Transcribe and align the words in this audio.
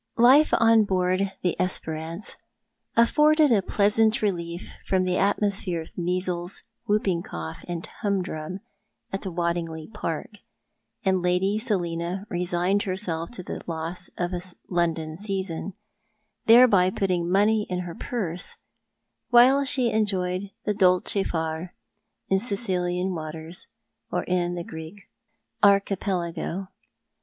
Life 0.17 0.49
on 0.55 0.85
board 0.85 1.31
the 1.43 1.55
Fsperance 1.59 2.35
afforded 2.97 3.51
a 3.51 3.61
pleasant 3.61 4.23
relief 4.23 4.71
from 4.83 5.03
the 5.03 5.19
atmosphere 5.19 5.79
of 5.81 5.95
measles, 5.95 6.63
whooping 6.87 7.21
cough, 7.21 7.63
and 7.67 7.85
humdrum 7.85 8.61
at 9.13 9.27
Waddingly 9.27 9.93
Park, 9.93 10.39
and 11.05 11.21
Lady 11.21 11.59
Selina 11.59 12.25
resigned 12.29 12.81
herself 12.81 13.29
to 13.29 13.43
the 13.43 13.61
loss 13.67 14.09
of 14.17 14.33
a 14.33 14.41
London 14.67 15.17
season,— 15.17 15.73
thereby 16.47 16.89
putting 16.89 17.29
money 17.29 17.67
in 17.69 17.81
her 17.81 17.93
purse— 17.93 18.57
while 19.29 19.63
she 19.63 19.91
enjoyed 19.91 20.49
the 20.65 20.73
dolce 20.73 21.21
far 21.21 21.75
in 22.27 22.39
Sicilian 22.39 23.13
waters, 23.13 23.67
or 24.11 24.23
in 24.23 24.55
the 24.55 24.63
Greek 24.63 25.11
Archipelago. 25.61 26.69